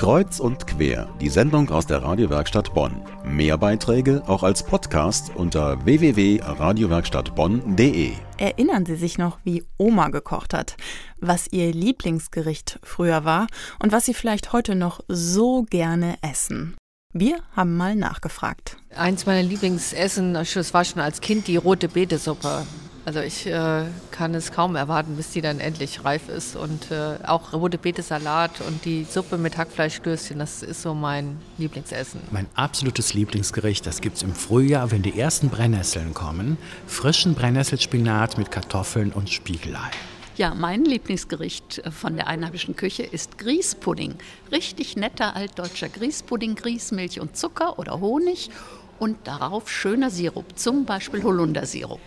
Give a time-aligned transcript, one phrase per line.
[0.00, 3.02] Kreuz und quer, die Sendung aus der Radiowerkstatt Bonn.
[3.22, 8.12] Mehr Beiträge auch als Podcast unter www.radiowerkstattbonn.de.
[8.38, 10.78] Erinnern Sie sich noch, wie Oma gekocht hat,
[11.18, 13.46] was Ihr Lieblingsgericht früher war
[13.78, 16.78] und was Sie vielleicht heute noch so gerne essen?
[17.12, 18.78] Wir haben mal nachgefragt.
[18.96, 22.62] Eins meiner Lieblingsessen, das war schon als Kind die rote Betesuppe.
[23.04, 26.54] Also ich äh, kann es kaum erwarten, bis die dann endlich reif ist.
[26.54, 32.20] Und äh, auch rote Beete-Salat und die Suppe mit Hackfleischklößchen, das ist so mein Lieblingsessen.
[32.30, 36.58] Mein absolutes Lieblingsgericht, das gibt es im Frühjahr, wenn die ersten Brennnesseln kommen.
[36.86, 39.90] Frischen Brennnesselspinat mit Kartoffeln und Spiegelei.
[40.36, 44.14] Ja, mein Lieblingsgericht von der einheimischen Küche ist Grießpudding.
[44.52, 48.50] Richtig netter altdeutscher Grießpudding, Grießmilch und Zucker oder Honig
[48.98, 52.00] und darauf schöner Sirup, zum Beispiel Holundersirup.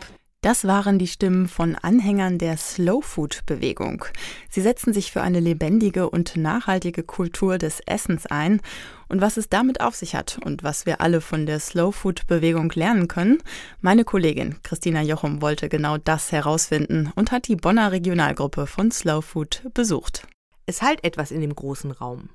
[0.43, 4.03] Das waren die Stimmen von Anhängern der Slow Food Bewegung.
[4.49, 8.59] Sie setzen sich für eine lebendige und nachhaltige Kultur des Essens ein.
[9.07, 12.27] Und was es damit auf sich hat und was wir alle von der Slow Food
[12.27, 13.37] Bewegung lernen können,
[13.79, 19.21] meine Kollegin Christina Jochum wollte genau das herausfinden und hat die Bonner Regionalgruppe von Slow
[19.21, 20.27] Food besucht.
[20.65, 22.31] Es halt etwas in dem großen Raum.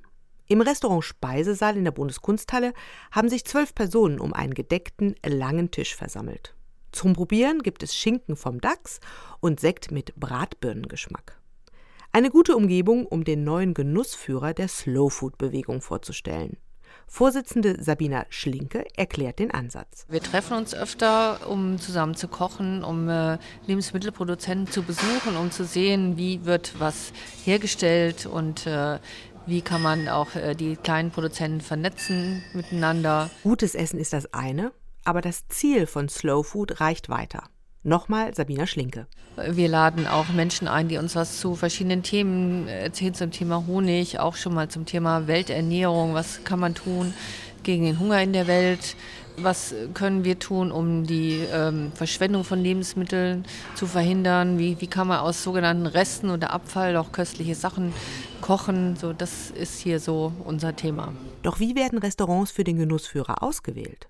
[0.47, 2.73] Im Restaurant Speisesaal in der Bundeskunsthalle
[3.13, 6.55] haben sich zwölf Personen um einen gedeckten, langen Tisch versammelt.
[6.93, 9.01] Zum Probieren gibt es Schinken vom Dachs
[9.41, 11.39] und Sekt mit Bratbirnengeschmack.
[12.13, 16.57] Eine gute Umgebung, um den neuen Genussführer der Slowfood-Bewegung vorzustellen.
[17.07, 20.07] Vorsitzende Sabina Schlinke erklärt den Ansatz.
[20.09, 25.65] Wir treffen uns öfter, um zusammen zu kochen, um äh, Lebensmittelproduzenten zu besuchen, um zu
[25.65, 27.13] sehen, wie wird was
[27.45, 28.99] hergestellt und äh,
[29.47, 33.31] wie kann man auch äh, die kleinen Produzenten vernetzen miteinander.
[33.43, 34.73] Gutes Essen ist das eine,
[35.05, 37.45] aber das Ziel von Slow Food reicht weiter.
[37.85, 39.07] Nochmal Sabina Schlinke.
[39.51, 44.19] Wir laden auch Menschen ein, die uns was zu verschiedenen Themen erzählen, zum Thema Honig,
[44.19, 46.13] auch schon mal zum Thema Welternährung.
[46.13, 47.15] Was kann man tun
[47.63, 48.97] gegen den Hunger in der Welt?
[49.37, 54.59] Was können wir tun, um die ähm, Verschwendung von Lebensmitteln zu verhindern?
[54.59, 57.95] Wie, wie kann man aus sogenannten Resten oder Abfall auch köstliche Sachen
[58.41, 58.97] kochen?
[58.97, 61.13] So, das ist hier so unser Thema.
[61.45, 64.09] Doch wie werden Restaurants für den Genussführer ausgewählt?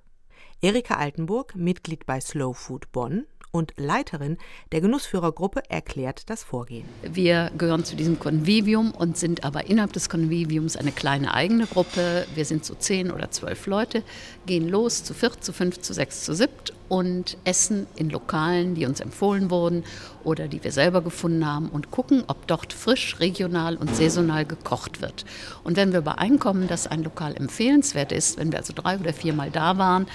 [0.61, 4.39] Erika Altenburg, Mitglied bei Slow Food Bonn und Leiterin
[4.73, 6.85] der Genussführergruppe, erklärt das Vorgehen.
[7.03, 12.27] Wir gehören zu diesem Convivium und sind aber innerhalb des Conviviums eine kleine eigene Gruppe.
[12.35, 14.03] Wir sind so zehn oder zwölf Leute,
[14.47, 18.87] gehen los zu viert, zu fünf, zu sechs, zu siebt und essen in Lokalen, die
[18.87, 19.84] uns empfohlen wurden
[20.25, 25.00] oder die wir selber gefunden haben und gucken, ob dort frisch, regional und saisonal gekocht
[25.00, 25.25] wird.
[25.65, 29.50] Und wenn wir übereinkommen, dass ein Lokal empfehlenswert ist, wenn wir also drei oder viermal
[29.50, 30.06] da waren,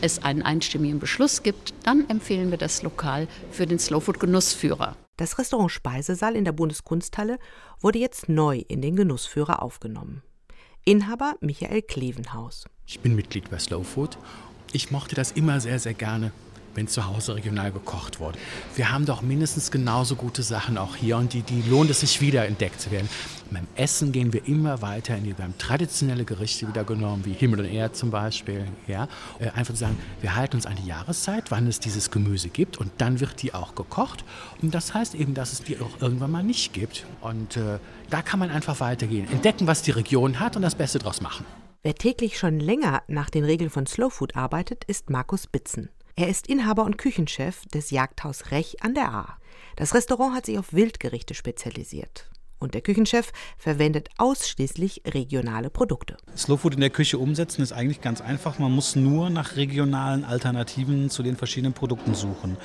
[0.00, 4.96] es einen einstimmigen Beschluss gibt, dann empfehlen wir das Lokal für den Slowfood Genussführer.
[5.16, 7.38] Das Restaurant Speisesaal in der Bundeskunsthalle
[7.80, 10.22] wurde jetzt neu in den Genussführer aufgenommen.
[10.86, 12.64] Inhaber Michael Klevenhaus.
[12.86, 14.16] Ich bin Mitglied bei Slowfood
[14.72, 16.32] ich mochte das immer sehr, sehr gerne,
[16.74, 18.38] wenn zu Hause regional gekocht wurde.
[18.76, 22.20] Wir haben doch mindestens genauso gute Sachen auch hier und die, die lohnt es sich
[22.20, 23.08] wieder entdeckt zu werden.
[23.50, 27.32] Beim Essen gehen wir immer weiter in die, wir haben traditionelle Gerichte wieder genommen, wie
[27.32, 28.66] Himmel und Erde zum Beispiel.
[28.86, 29.08] Ja?
[29.40, 32.78] Äh, einfach zu sagen, wir halten uns an die Jahreszeit, wann es dieses Gemüse gibt
[32.78, 34.24] und dann wird die auch gekocht.
[34.62, 37.04] Und das heißt eben, dass es die auch irgendwann mal nicht gibt.
[37.20, 37.80] Und äh,
[38.10, 41.44] da kann man einfach weitergehen, entdecken, was die Region hat und das Beste draus machen.
[41.82, 45.88] Wer täglich schon länger nach den Regeln von Slow Food arbeitet, ist Markus Bitzen.
[46.14, 49.38] Er ist Inhaber und Küchenchef des Jagdhaus Rech an der A.
[49.76, 52.29] Das Restaurant hat sich auf Wildgerichte spezialisiert.
[52.60, 56.18] Und der Küchenchef verwendet ausschließlich regionale Produkte.
[56.36, 58.58] Slowfood in der Küche umsetzen ist eigentlich ganz einfach.
[58.58, 62.58] Man muss nur nach regionalen Alternativen zu den verschiedenen Produkten suchen.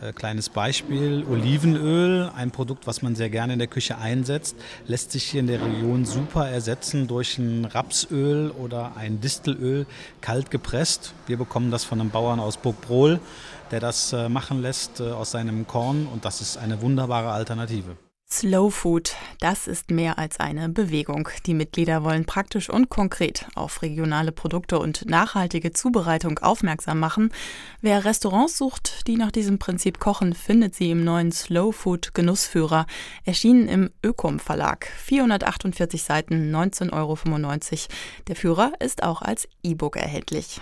[0.00, 4.56] Äh, kleines Beispiel, Olivenöl, ein Produkt, was man sehr gerne in der Küche einsetzt,
[4.86, 9.86] lässt sich hier in der Region super ersetzen durch ein Rapsöl oder ein Distelöl,
[10.20, 11.12] kalt gepresst.
[11.26, 13.20] Wir bekommen das von einem Bauern aus Burgbrohl,
[13.70, 17.96] der das äh, machen lässt äh, aus seinem Korn und das ist eine wunderbare Alternative.
[18.36, 21.28] Slow Food, das ist mehr als eine Bewegung.
[21.46, 27.30] Die Mitglieder wollen praktisch und konkret auf regionale Produkte und nachhaltige Zubereitung aufmerksam machen.
[27.80, 32.86] Wer Restaurants sucht, die nach diesem Prinzip kochen, findet sie im neuen Slow Food Genussführer,
[33.24, 34.88] erschienen im Ökom Verlag.
[34.96, 37.16] 448 Seiten, 19,95 Euro.
[38.26, 40.60] Der Führer ist auch als E-Book erhältlich.